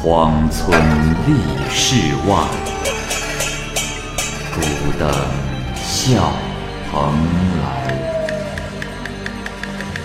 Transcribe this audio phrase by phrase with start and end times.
[0.00, 0.80] 荒村
[1.26, 1.34] 立
[1.68, 1.96] 世
[2.28, 2.36] 外，
[4.54, 4.60] 孤
[4.96, 5.10] 灯
[5.74, 6.32] 笑
[6.88, 7.12] 蓬
[7.60, 7.66] 莱。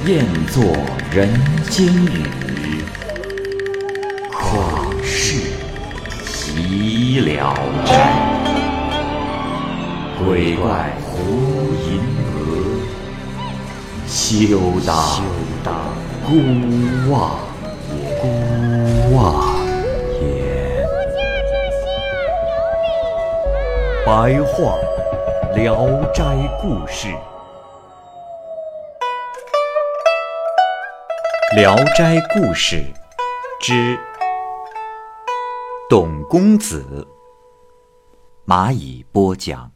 [0.07, 0.63] 雁作
[1.11, 1.29] 人
[1.69, 2.83] 间语，
[4.31, 4.41] 旷
[5.03, 5.39] 世
[6.25, 7.55] 岂了
[7.85, 7.91] 斋。
[10.25, 11.13] 鬼怪胡
[11.85, 12.01] 银
[12.33, 12.35] 娥，
[14.07, 14.57] 休
[15.63, 15.71] 当
[16.25, 16.31] 孤
[17.11, 17.37] 望。
[18.21, 18.23] 孤
[19.15, 19.52] 望
[24.05, 24.77] 白话
[25.55, 25.77] 《聊
[26.11, 26.25] 斋
[26.59, 27.07] 故事》。
[31.55, 32.83] 《聊斋故事》
[33.65, 33.97] 之
[35.89, 37.07] 董公子，
[38.45, 39.71] 蚂蚁播讲。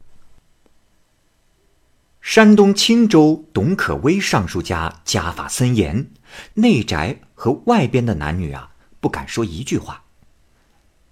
[2.20, 6.12] 山东青州董可威尚书家家法森严，
[6.56, 10.04] 内宅和外边的男女啊不敢说一句话。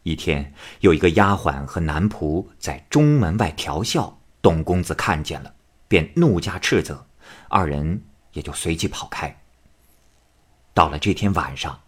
[0.05, 5.51] 一天，有一个丫鬟和男仆在中门外调笑，董公子看见了，
[5.87, 7.07] 便怒加斥责，
[7.49, 8.03] 二人
[8.33, 9.35] 也就随即跑开。
[10.75, 11.81] 到了这天晚上，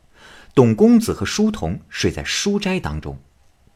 [0.55, 3.15] 董公子和书童睡在书斋当中。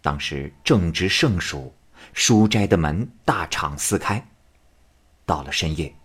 [0.02, 1.72] 当时正值盛暑，
[2.14, 4.28] 书斋的门大敞四开。
[5.24, 5.96] 到了深夜，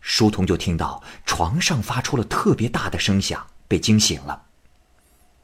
[0.00, 4.46] 书童就听到床上发出了特别大的声响，被惊醒了。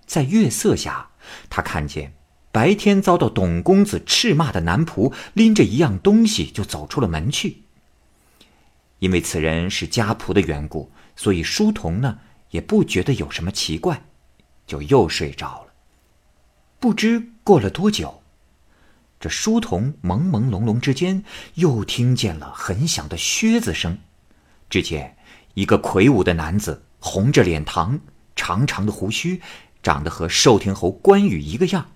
[0.06, 1.10] 在月色下，
[1.50, 2.14] 他看见
[2.56, 7.64] 白天遭到董公子斥骂的男仆拎着一样东西就走出了门去。
[9.00, 12.20] 因为此人是家仆的缘故，所以书童呢。
[12.50, 14.04] 也不觉得有什么奇怪，
[14.66, 15.72] 就又睡着了。
[16.78, 18.22] 不知过了多久，
[19.20, 23.98] 这书童朦朦胧胧之间又听见了很响的靴子声。
[24.70, 25.16] 只见
[25.54, 27.98] 一个魁梧的男子，红着脸膛，
[28.36, 29.42] 长长的胡须，
[29.82, 31.90] 长得和寿亭侯关羽一个样，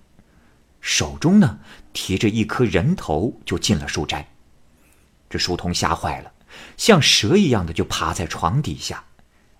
[0.81, 1.59] 手中呢
[1.93, 4.27] 提着一颗人头，就进了书斋。
[5.29, 6.33] 这书童吓坏了，
[6.75, 9.05] 像蛇一样的就爬在床底下，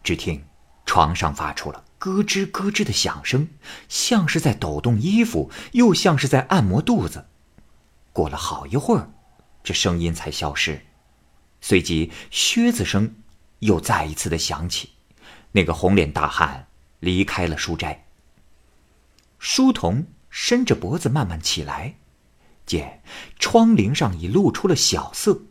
[0.03, 0.43] 只听。
[0.83, 3.47] 床上发出了咯吱咯吱的响声，
[3.87, 7.27] 像是在抖动衣服，又像是在按摩肚子。
[8.11, 9.09] 过了好一会儿，
[9.63, 10.85] 这声音才消失。
[11.61, 13.15] 随即靴子声
[13.59, 14.89] 又再一次的响起，
[15.53, 16.67] 那个红脸大汉
[16.99, 18.07] 离开了书斋。
[19.37, 21.93] 书童伸着脖子慢慢起来，
[22.65, 23.03] 见
[23.37, 25.41] 窗棂上已露出了小色。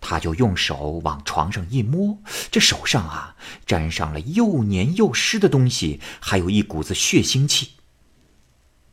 [0.00, 2.18] 他就用手往床上一摸，
[2.50, 7.70] 这手上啊沾上了又黏又湿的东西，还有一股子血腥气。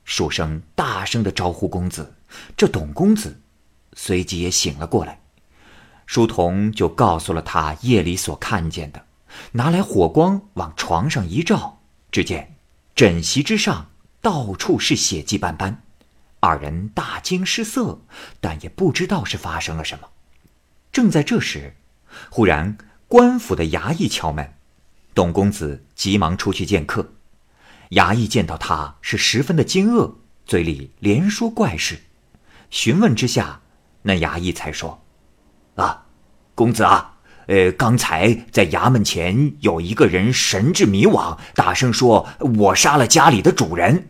[0.05, 2.15] 书生大声的招呼公子，
[2.55, 3.41] 这董公子
[3.93, 5.19] 随即也醒了过来。
[6.05, 9.03] 书童就告诉了他夜里所看见的，
[9.51, 11.81] 拿来火光往床上一照，
[12.11, 12.55] 只见
[12.95, 13.89] 枕席之上
[14.21, 15.83] 到处是血迹斑斑。
[16.41, 17.99] 二人大惊失色，
[18.39, 20.09] 但也不知道是发生了什么。
[20.91, 21.75] 正在这时，
[22.29, 24.53] 忽然官府的衙役敲门，
[25.13, 27.13] 董公子急忙出去见客。
[27.89, 30.13] 衙役见到他是十分的惊愕，
[30.45, 31.99] 嘴里连说怪事。
[32.69, 33.61] 询问之下，
[34.03, 35.03] 那衙役才说
[35.75, 36.05] ：“啊，
[36.55, 37.17] 公子啊，
[37.49, 42.27] 呃，刚才在衙门前有一个人神志迷惘，大声说
[42.59, 44.07] 我杀了家里的主人。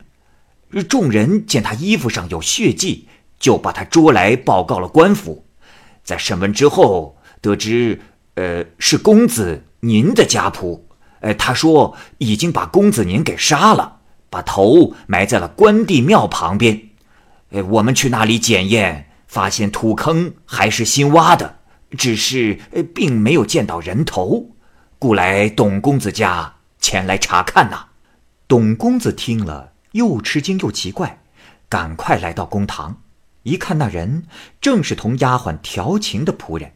[0.89, 3.07] 众人见他衣服上有血迹，
[3.39, 5.45] 就把他捉来报告了官府。”
[6.03, 8.01] 在审问之后，得知，
[8.35, 10.81] 呃，是公子您的家仆。
[11.21, 16.77] 呃，他说已经把公子您给杀了，把头埋在了关帝庙旁边。
[17.51, 21.58] 呃，我们去那里检验，发现土坑还是新挖的，
[21.97, 22.59] 只是
[22.93, 24.51] 并没有见到人头，
[24.97, 27.87] 故来董公子家前来查看呐。
[28.47, 31.21] 董公子听了，又吃惊又奇怪，
[31.67, 33.01] 赶快来到公堂。
[33.43, 34.23] 一看那人
[34.59, 36.73] 正是同丫鬟调情的仆人，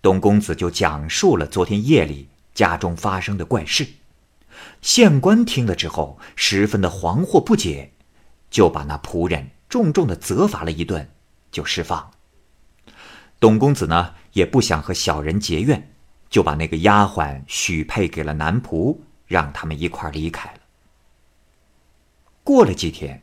[0.00, 3.86] 董公子就讲述了昨天夜里家中发生的怪事。
[4.80, 7.92] 县官听了之后，十分的惶惑不解，
[8.50, 11.10] 就把那仆人重重的责罚了一顿，
[11.50, 12.12] 就释放。
[13.44, 15.90] 董公子呢，也不想和小人结怨，
[16.30, 18.96] 就把那个丫鬟许配给了男仆，
[19.26, 20.60] 让他们一块离开了。
[22.42, 23.20] 过了几天。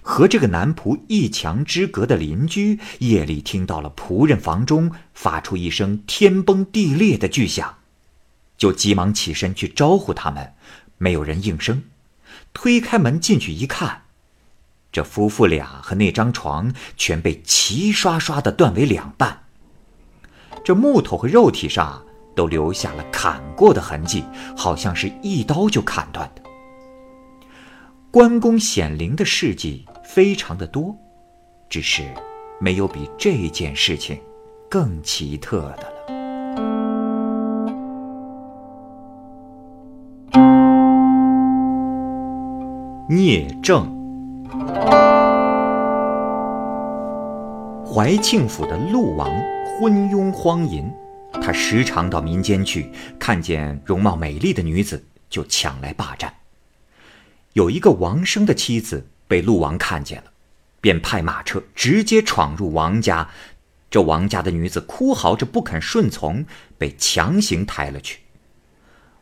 [0.00, 7.76] 和这个男仆一墙之隔的邻居夜里听到了仆人房中发出一声天崩地裂的巨响，
[8.56, 10.54] 就急忙起身去招呼他们，
[10.96, 11.82] 没有人应声。
[12.54, 14.04] 推开门进去一看，
[14.92, 19.42] 这夫妇俩和那张床全被齐刷刷的断为两半，
[20.66, 22.02] 这木头和肉体上
[22.34, 24.24] 都留下了砍过的痕迹，
[24.56, 26.42] 好像是一刀就砍断的。
[28.10, 30.92] 关公显灵的事迹非常的多，
[31.68, 32.02] 只是
[32.58, 34.20] 没有比这件事情
[34.68, 35.96] 更奇特的了。
[43.08, 43.86] 聂政，
[47.86, 49.30] 怀庆府的陆王
[49.78, 50.90] 昏庸荒淫，
[51.34, 56.32] 他时常到民间去，看见容貌美丽的女子就抢来霸占。
[57.52, 60.32] 有一个王生的妻子被陆王看见了，
[60.80, 63.28] 便派马车直接闯入王家，
[63.90, 66.46] 这王家的女子哭嚎着不肯顺从，
[66.78, 68.20] 被强行抬了去。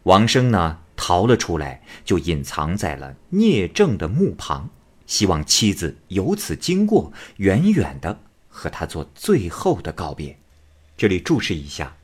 [0.05, 0.79] 王生呢？
[0.95, 4.71] 逃了出来，就隐藏在了聂政的墓旁，
[5.05, 10.39] 希望妻子由此经过，远远的和他做最后的告别。
[10.97, 11.97] 这里注释一下，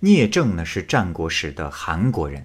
[0.00, 2.44] 聂政呢是战国时的韩国人，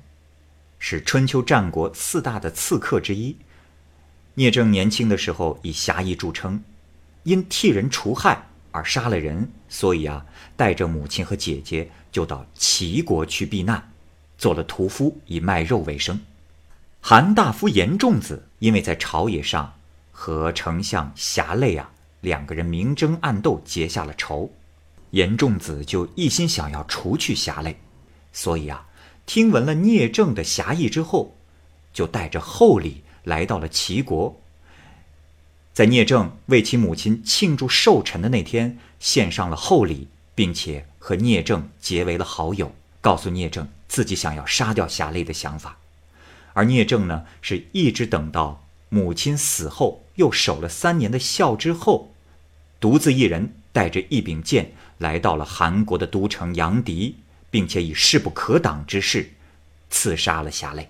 [0.77, 3.35] 是春秋战国四大的刺客之一。
[4.35, 6.63] 聂政年轻的时候以侠义著称，
[7.23, 10.23] 因替人除害而杀了人，所以啊，
[10.55, 13.91] 带着母亲和姐姐就到齐国去避难。
[14.37, 16.21] 做了屠夫，以卖肉为生。
[17.01, 19.73] 韩大夫严仲子因为在朝野上
[20.11, 24.53] 和丞相侠类啊两个人明争暗斗，结下了仇。
[25.11, 27.77] 严仲子就一心想要除去侠类，
[28.31, 28.87] 所以啊，
[29.25, 31.35] 听闻了聂政的侠义之后，
[31.93, 34.39] 就带着厚礼来到了齐国。
[35.73, 43.67] 在聂政为其母亲庆祝寿辰的那天，献上了厚礼，并且和聂政结为了好友，告诉聂政。
[43.87, 45.79] 自己想要杀掉侠类的想法，
[46.53, 52.13] 而聂政呢，是一直等到母亲死后，又守了三年的孝之后，
[52.79, 57.15] 独自一人带着一柄剑来到了韩国的都城杨迪，
[57.49, 59.31] 并且以势不可挡之势
[59.89, 60.89] 刺杀了侠类。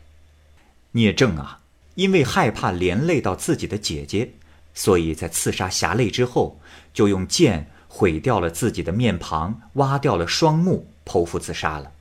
[0.91, 1.61] 聂政啊，
[1.95, 4.31] 因为害怕连累到自己的姐姐，
[4.73, 6.59] 所以在刺杀侠类之后，
[6.93, 11.91] 就用剑毁掉了自己的面庞，挖掉了双目，剖腹自杀了。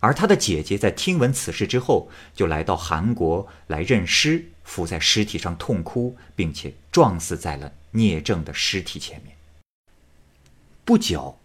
[0.00, 9.35] 而他的姐姐在听闻此事之后，就来到韩国来认尸，伏在尸体上痛哭，并且撞死在了聂政的尸体前面。
[10.86, 11.36] 不久，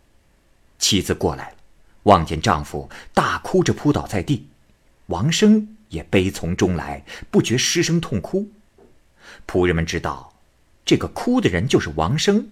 [0.78, 1.56] 妻子过来了，
[2.04, 4.46] 望见丈夫大哭着扑倒在地，
[5.08, 8.52] 王生也悲从中来，不觉失声痛哭。
[9.48, 10.32] 仆人们知道
[10.86, 12.50] 这个哭的人就是王生，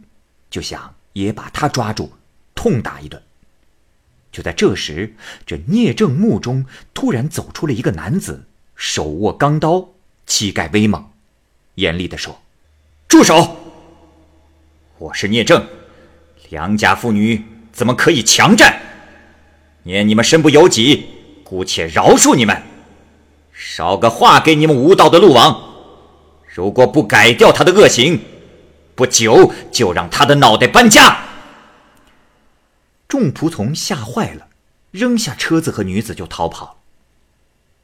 [0.49, 2.11] 就想也把他抓住，
[2.55, 3.21] 痛打一顿。
[4.31, 5.13] 就在这时，
[5.45, 6.65] 这聂政墓中
[6.95, 9.89] 突然走出了一个男子，手握钢刀，
[10.25, 11.07] 气概威猛，
[11.75, 12.41] 严厉地说
[13.07, 13.57] ：“住手！
[14.97, 15.67] 我是聂政，
[16.49, 18.81] 良家妇女怎么可以强占？
[19.83, 21.05] 念你们身不由己，
[21.43, 22.61] 姑且饶恕你们，
[23.53, 25.63] 捎个话给你们无道的陆王：
[26.47, 28.21] 如果不改掉他的恶行，
[28.95, 31.25] 不久就让他的脑袋搬家。”
[33.07, 34.47] 众仆从吓坏了，
[34.91, 36.81] 扔下车子和女子就逃跑。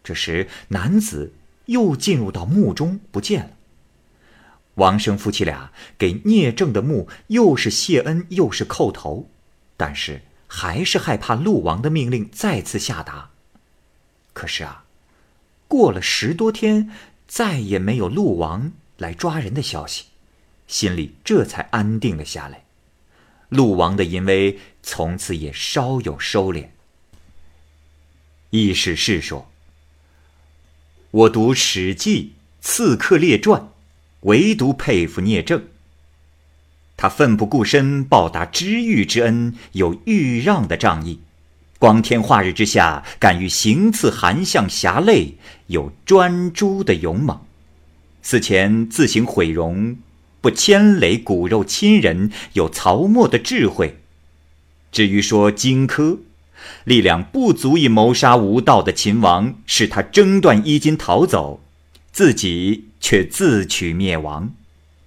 [0.04, 1.34] 这时，男子
[1.66, 3.50] 又进入到墓中不见了。
[4.76, 9.30] 王生夫妻俩给聂政的墓又是谢恩又是叩头，
[9.76, 13.32] 但是还是害怕陆王的命令再次下达。
[14.34, 14.86] 可是啊，
[15.68, 16.92] 过了十多天，
[17.28, 20.06] 再也没有陆王来抓人的消息，
[20.68, 22.66] 心里这才安定了下来。
[23.50, 26.70] 陆王的淫威从此也稍有收敛。
[28.50, 29.50] 意史是说
[31.12, 32.34] ：“我读《史记·
[32.66, 33.62] 刺客列传》，
[34.26, 35.64] 唯独佩服聂政。
[36.96, 41.18] 他奋不顾身报答知遇之恩，有豫让的仗义；
[41.80, 47.42] 光天化日之下敢于行刺韩相侠类，有专诸的勇猛。
[48.22, 49.98] 此前自行毁容。”
[50.46, 53.98] 不牵累骨肉亲人，有曹沫的智慧。
[54.92, 56.20] 至于说荆轲，
[56.84, 61.64] 力量不足以谋杀无道的秦王，使他挣断衣襟逃走，
[62.12, 64.56] 自己却自取灭亡。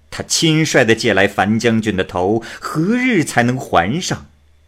[0.09, 4.27] 他轻率的借来樊将军的头，何日才能还上？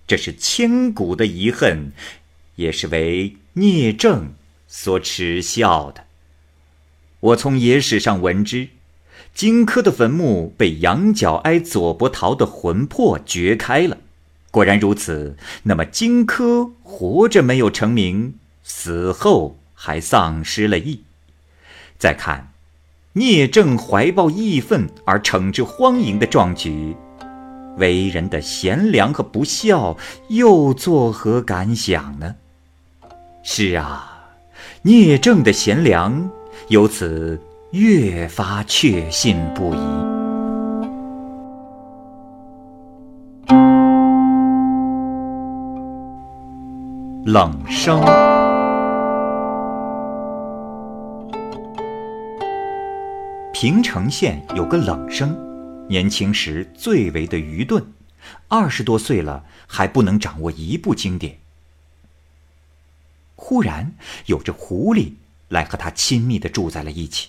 [0.08, 1.92] 这是千古的遗恨，
[2.56, 4.34] 也是为聂政
[4.66, 6.06] 所耻笑的。
[7.20, 8.70] 我从野史上闻之。
[9.32, 13.98] 荆轲的坟墓被羊角哀、左伯桃的魂魄掘开了，
[14.50, 15.36] 果然如此。
[15.62, 18.34] 那么荆轲活着没有成名，
[18.64, 21.04] 死后还丧失了义。
[21.96, 22.49] 再看
[23.14, 26.96] 聂政怀抱义愤而惩治荒淫的壮举，
[27.76, 29.96] 为人的贤良和不孝，
[30.28, 32.34] 又作何感想呢？
[33.42, 34.28] 是啊，
[34.82, 36.30] 聂政的贤良
[36.68, 37.40] 由此。
[37.72, 39.78] 越发确信不疑。
[47.26, 48.02] 冷生。
[53.60, 57.92] 平城县有个冷生，年轻时最为的愚钝，
[58.48, 61.38] 二十多岁了还不能掌握一部经典。
[63.36, 63.92] 忽然
[64.24, 65.12] 有只狐狸
[65.50, 67.28] 来和他亲密的住在了一起，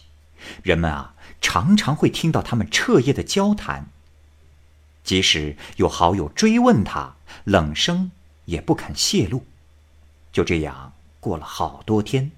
[0.63, 3.89] 人们啊常常会听到他们彻夜的交谈。
[5.03, 8.09] 即使有好友追问他，冷生
[8.45, 9.45] 也不肯泄露。
[10.31, 12.31] 就这样过了好多天，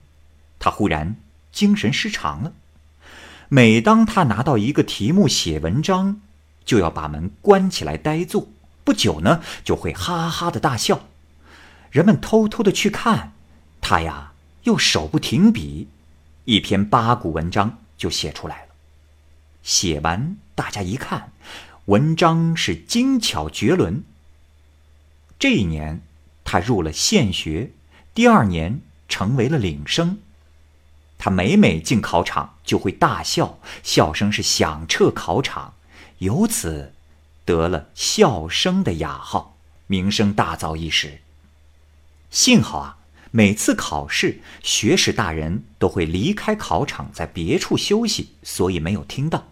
[0.57, 1.15] 他忽然
[1.51, 2.53] 精神失常了。
[3.55, 6.21] 每当他拿到一个题目写文章，
[6.65, 8.47] 就要把门关起来呆坐。
[8.83, 11.01] 不久呢，就会哈哈的大笑。
[11.91, 13.33] 人们偷偷的去看，
[13.79, 14.33] 他呀
[14.63, 15.87] 又手不停笔，
[16.45, 18.69] 一篇八股文章就写出来了。
[19.61, 21.31] 写完，大家一看，
[21.85, 24.03] 文章是精巧绝伦。
[25.37, 26.01] 这一年，
[26.43, 27.69] 他入了县学。
[28.15, 30.17] 第二年成为了领生，
[31.23, 35.75] 他每每进考场就会大笑，笑声是响彻考场，
[36.17, 36.93] 由此
[37.45, 39.55] 得了笑声的雅号，
[39.87, 41.21] 名声大噪一时。
[42.29, 42.97] 幸好啊，
[43.31, 49.45] 每次考试，学士大人都会离开考场，在别处休息，所以没有听到。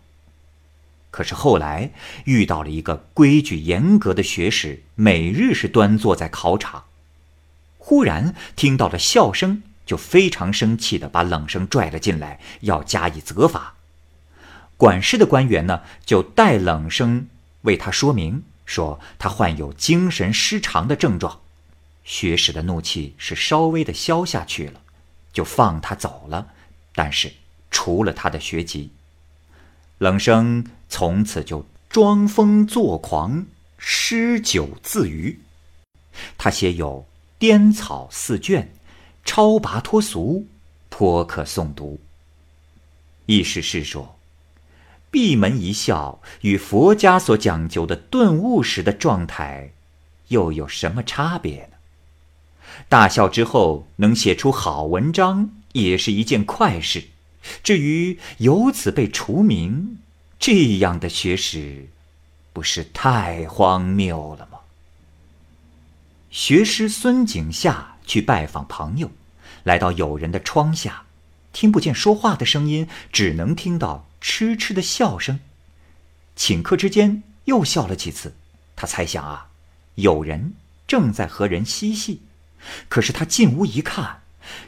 [1.10, 1.94] 可是后来
[2.26, 6.84] 遇到了一个规矩严格的学士，每日是端坐在考场。
[7.78, 13.76] 忽然听到了笑声，就非常生气的把冷生拽了进来，要加以责罚。
[14.78, 17.28] 管事的官员呢，就代冷生
[17.64, 21.42] 为他说明，说他患有精神失常的症状。
[22.06, 24.80] 学士的怒气是稍微的消下去了，
[25.34, 26.48] 就放他走了，
[26.96, 27.34] 但是
[27.70, 28.94] 除了他的学籍。
[29.98, 33.46] 冷生从此就装疯作狂，
[33.78, 35.38] 诗酒自娱。
[36.38, 37.06] 他写有。
[37.42, 38.72] 颠草四卷，
[39.24, 40.48] 超拔脱俗，
[40.90, 42.00] 颇可诵读。
[43.26, 44.18] 意思是说，
[45.10, 49.72] 闭门一笑与佛家所讲究的顿悟时的状态，
[50.30, 51.78] 又有什么差别呢？
[52.90, 57.06] 大笑之后能写出好文章，也是一件快事。
[57.64, 59.98] 至于由此被除名，
[60.40, 61.88] 这样的学识，
[62.54, 64.60] 不是太荒谬了吗？
[66.30, 69.12] 学师孙景夏去拜访朋友，
[69.64, 71.04] 来到友人的窗下，
[71.54, 75.40] 听不见说话的声音，只能听到痴痴的笑声。
[76.36, 78.34] 顷刻之间又笑了几次，
[78.76, 79.50] 他猜想啊，
[79.96, 80.54] 有人
[80.88, 82.22] 正在和人嬉戏。
[82.90, 84.22] 可是他进屋一看，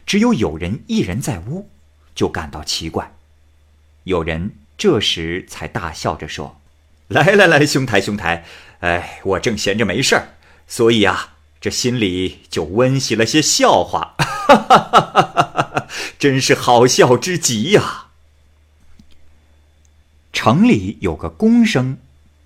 [0.05, 1.69] 只有友人一人在屋，
[2.15, 3.13] 就感到奇怪。
[4.03, 6.59] 友人这时才大笑着说
[7.07, 8.45] ：“来来来，兄台兄台，
[8.79, 10.27] 哎，我正闲着没事儿，
[10.67, 11.29] 所以啊。”
[11.63, 15.87] 这心里就温习了些笑话，哈哈哈哈哈！
[16.19, 18.07] 真是好笑之极呀。
[20.33, 21.99] 城里有个公生，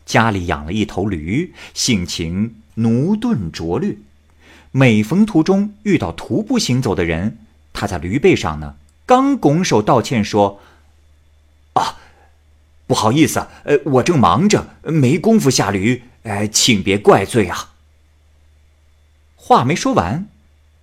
[0.06, 3.98] 家里养了一头驴，性情驽钝拙劣。
[4.70, 7.40] 每逢途中遇到徒步行走的人，
[7.74, 8.76] 他在驴背上呢，
[9.08, 10.62] 刚拱手道歉说
[11.74, 11.98] ：“啊，
[12.86, 17.74] 不好意思，呃，我正忙着，没工夫下驴，呃，请别怪罪啊。”
[19.48, 20.28] 话没说完，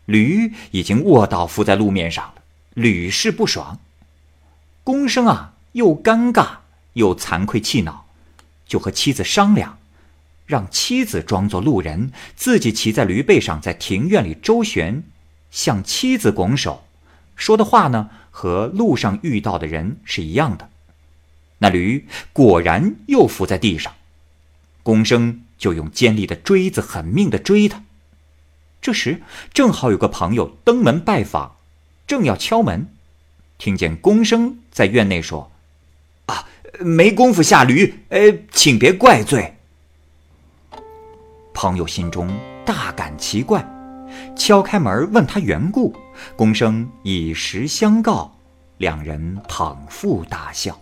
[0.07, 2.43] 驴已经卧倒伏在路面上了，
[2.73, 3.79] 屡试不爽。
[4.83, 6.47] 公生啊，又尴尬
[6.95, 8.07] 又惭愧气恼，
[8.67, 9.77] 就和妻子商量，
[10.47, 15.03] 让妻子装作路人，自己骑在驴背上，在庭院里周旋，
[15.51, 16.87] 向妻子拱手，
[17.37, 20.71] 说的话呢，和路上遇到的人是一样的。
[21.59, 23.93] 那驴果然又伏在地上，
[24.83, 27.84] 公生就用尖利的锥子狠命的追他。
[28.85, 29.23] 这时
[29.55, 31.57] 正好有个朋友登门拜访，
[32.07, 32.87] 正要敲门，
[33.57, 35.51] 听见公生在院内说
[36.29, 36.47] ：“啊，
[36.81, 39.57] 没工夫下驴，呃，请别怪罪。”
[41.55, 42.31] 朋友心中
[42.67, 43.67] 大感奇怪，
[44.37, 45.97] 敲开门问他缘故，
[46.37, 48.37] 公生以实相告，
[48.77, 50.79] 两人捧腹大笑。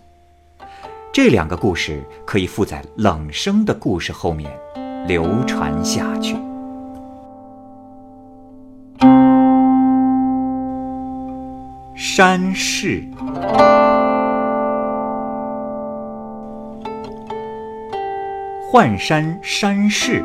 [1.12, 4.50] 这两个故事可以附在冷生的故事后面，
[5.06, 6.37] 流传下去。
[12.14, 13.02] 山势，
[18.71, 20.23] 浣山山势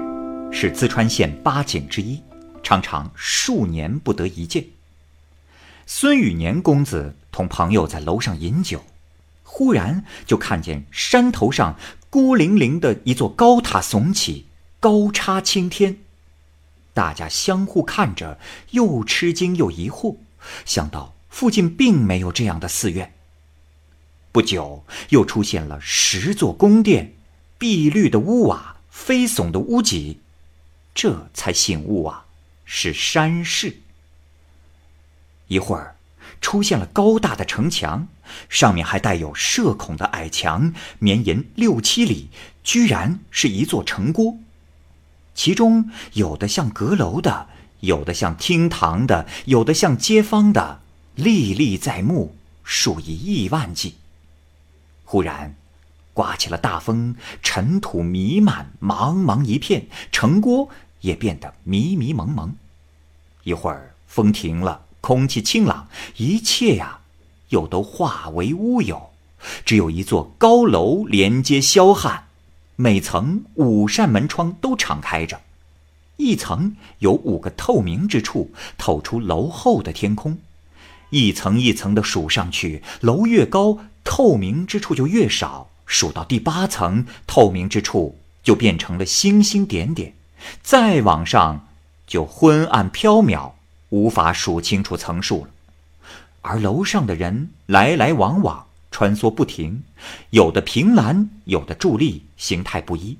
[0.52, 2.22] 是淄川县八景之一，
[2.62, 4.66] 常常数年不得一见。
[5.86, 8.84] 孙宇年公子同朋友在楼上饮酒，
[9.44, 11.78] 忽然就看见山头上
[12.10, 14.48] 孤零零的一座高塔耸起，
[14.82, 16.00] 高插青天。
[16.94, 18.38] 大家相互看着，
[18.72, 20.18] 又吃惊又疑惑，
[20.66, 23.14] 想到附近并没有这样的寺院。
[24.32, 27.14] 不久，又出现了十座宫殿，
[27.60, 30.20] 碧绿的屋瓦，飞耸的屋脊，
[30.96, 32.26] 这才醒悟啊，
[32.66, 33.82] 是山势。
[35.48, 35.96] 一会儿。
[36.42, 38.08] 出现了高大的城墙，
[38.50, 42.30] 上面还带有射孔的矮墙，绵延六七里，
[42.64, 44.40] 居然是一座城郭。
[45.36, 47.48] 其中有的像阁楼的，
[47.82, 50.82] 有的像厅堂的，有的像街坊的，
[51.18, 53.96] 历历在目，数以亿万计。
[55.04, 55.56] 忽然，
[56.14, 60.70] 刮起了大风，尘土弥漫，茫茫一片，城郭
[61.02, 62.56] 也变得迷迷蒙蒙。
[63.44, 64.86] 一会儿，风停了。
[65.02, 67.00] 空气清朗，一切呀，
[67.50, 69.10] 又都化为乌有，
[69.66, 72.26] 只有一座高楼连接霄汉，
[72.76, 75.42] 每层五扇门窗都敞开着，
[76.18, 80.38] 一层有五个透明之处，透出楼后的天空，
[81.10, 90.14] 一层一层的数上去，楼越高，透明之处就越少，数到第八层，透明之处就变成了星星点点，
[90.62, 91.68] 再往上
[92.06, 93.52] 就昏暗缥缈。
[93.90, 95.52] 无法数清楚层数了，
[96.42, 99.82] 而楼上的人来来往往，穿梭不停，
[100.32, 103.18] 有的凭栏，有的伫立，形态不一。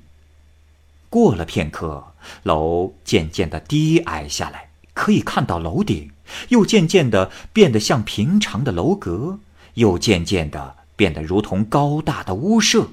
[1.08, 6.10] 过了片刻，楼渐渐的低矮下来，可以看到楼顶；
[6.48, 9.38] 又渐渐地变得像平常的楼阁，
[9.74, 12.88] 又渐渐地变得如同高大的屋舍，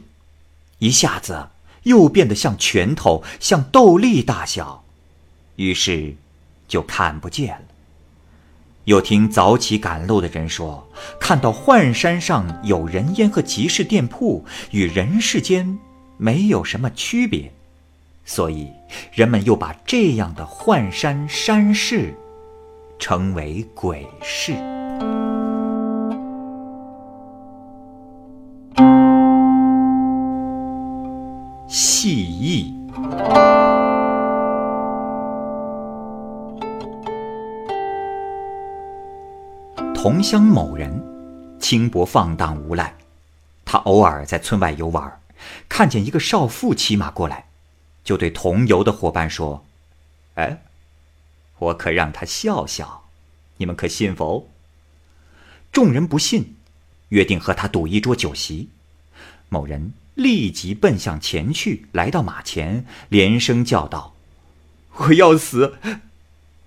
[0.80, 1.48] 一下子
[1.84, 4.84] 又变得像拳头，像豆粒大小，
[5.56, 6.16] 于是。
[6.68, 7.62] 就看不见了。
[8.86, 10.90] 又听早起赶路的人说，
[11.20, 15.78] 看到幻山上有人烟和集市店铺，与人世间
[16.18, 17.54] 没有什么区别，
[18.26, 18.68] 所以
[19.14, 22.16] 人们又把这样的幻山山势
[22.98, 24.54] 成为鬼市。
[31.68, 32.74] 戏意。
[39.94, 41.04] 同乡某人，
[41.60, 42.94] 轻薄放荡无赖。
[43.66, 45.20] 他偶尔在村外游玩，
[45.68, 47.46] 看见一个少妇骑马过来，
[48.04, 49.66] 就对同游的伙伴说
[50.36, 50.62] ：“哎，
[51.60, 53.10] 我可让他笑笑，
[53.58, 54.50] 你们可信否？”
[55.72, 56.56] 众人不信，
[57.10, 58.70] 约定和他赌一桌酒席。
[59.50, 64.16] 某人立即奔向前去，来到马前，连声叫道
[64.98, 65.78] ：“我要死！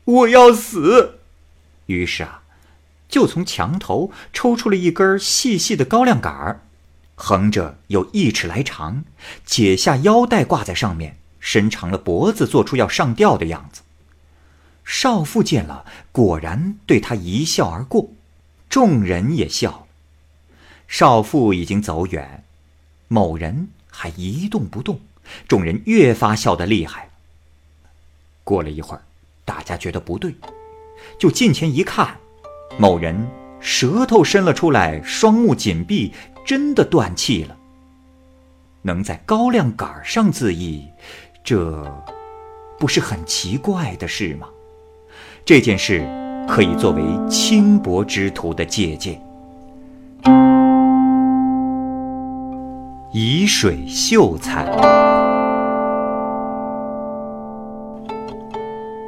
[0.04, 1.20] 我要死！”
[1.86, 2.42] 于是啊。
[3.08, 6.60] 就从墙头抽出了一根细细的高粱杆儿，
[7.14, 9.02] 横着有一尺来长，
[9.46, 13.80] 解下腰带挂在上面，伸长了脖子，做出要上吊的样子。
[14.90, 18.08] 少妇见了，果然对他一笑而过，
[18.70, 19.86] 众人也笑。
[20.88, 22.42] 少妇已经走远，
[23.06, 24.98] 某人还一动不动，
[25.46, 27.10] 众人越发笑得厉害。
[28.42, 29.02] 过了一会儿，
[29.44, 30.34] 大家觉得不对，
[31.18, 32.16] 就近前一看。
[32.78, 33.28] 某人
[33.60, 36.14] 舌头伸了出来，双目紧闭，
[36.46, 37.54] 真的断气了。
[38.80, 40.90] 能在高粱杆上自缢，
[41.44, 42.02] 这
[42.78, 44.48] 不是很奇怪的事吗？
[45.48, 46.06] 这件事
[46.46, 49.18] 可以作为轻薄之徒的借鉴。
[53.14, 54.66] 沂水秀才，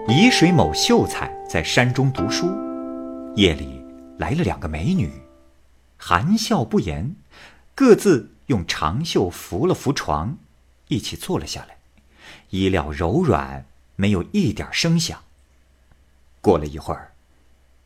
[0.09, 2.46] 沂水某秀才在山中读书。
[3.37, 3.85] 夜里
[4.16, 5.11] 来了两个美女，
[5.98, 7.16] 含笑不言，
[7.74, 10.38] 各自用长袖扶了扶床，
[10.88, 11.76] 一起坐了下来。
[12.48, 15.18] 衣料柔软，没有一点声响。
[16.40, 17.12] 过了一会儿，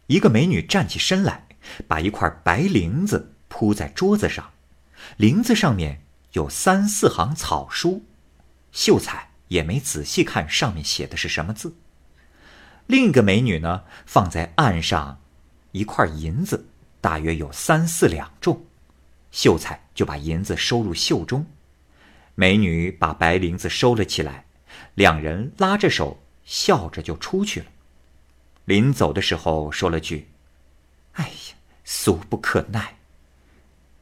[0.06, 1.46] 一个美女站起身来，
[1.88, 4.52] 把一块白绫子铺在桌子上，
[5.18, 8.04] 绫子上面有三四行草书，
[8.72, 11.76] 秀才也没仔细看上面写的是什么字。
[12.86, 15.20] 另一个美女呢，放在案上。
[15.72, 16.68] 一块银子，
[17.00, 18.64] 大约有三四两重，
[19.32, 21.44] 秀才就把银子收入袖中，
[22.36, 24.44] 美女把白绫子收了起来，
[24.94, 27.66] 两人拉着手，笑着就出去了。
[28.64, 30.28] 临走的时候说了句
[31.14, 32.96] ：“哎呀，俗不可耐。”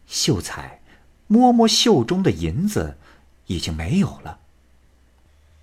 [0.07, 0.81] 秀才
[1.27, 2.99] 摸摸袖中的银子，
[3.47, 4.39] 已经没有了。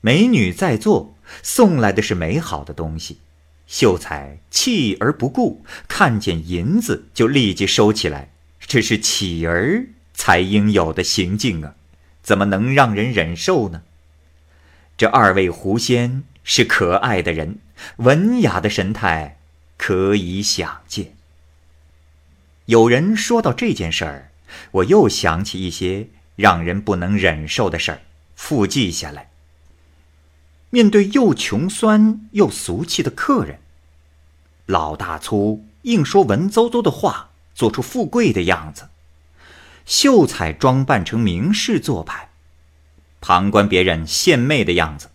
[0.01, 3.19] 美女在座，送来的是美好的东西。
[3.67, 11.75] 秀才弃而不顾，看见银子就立即收起来，这是乞儿才应有的行径啊，
[12.23, 13.83] 怎么能让人忍受呢？
[14.97, 17.59] 这二位狐仙是可爱的人，
[17.97, 19.37] 文雅的神态
[19.77, 21.13] 可以想见。
[22.65, 24.31] 有人说到这件事儿，
[24.71, 28.01] 我又想起一些让人不能忍受的事儿，
[28.35, 29.29] 附记下来。
[30.71, 33.59] 面对又穷酸又俗气的客人，
[34.65, 38.89] 老大粗硬说文绉绉的话，做出富贵的样子，
[39.85, 42.29] 秀才装扮成名士做派。
[43.21, 45.11] 旁观别人献媚的样子，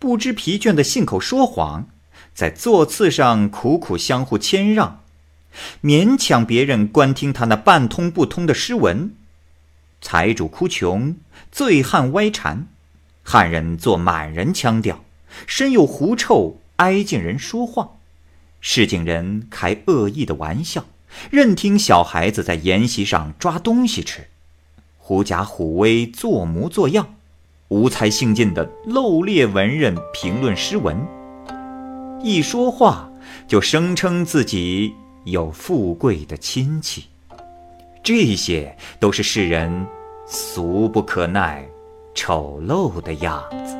[0.00, 1.86] 不知疲倦的信口说谎，
[2.34, 5.02] 在座次上苦苦相互谦让，
[5.82, 9.14] 勉强别人观听他那半通不通的诗文。
[10.00, 11.16] 财主哭穷，
[11.52, 12.66] 醉汉歪缠，
[13.22, 15.04] 汉人做满人腔调，
[15.46, 17.90] 身有狐臭，挨近人说话。
[18.62, 20.86] 市井人开恶意的玩笑，
[21.30, 24.28] 任听小孩子在筵席上抓东西吃，
[24.96, 27.16] 狐假虎威，做模作样。
[27.70, 31.06] 无才性尽的漏列文人评论诗文，
[32.20, 33.08] 一说话
[33.46, 37.04] 就声称自己有富贵的亲戚，
[38.02, 39.86] 这些都是世人
[40.26, 41.64] 俗不可耐、
[42.12, 43.79] 丑陋的样子。